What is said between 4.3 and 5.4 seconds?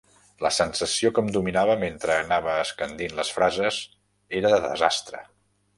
era de desastre.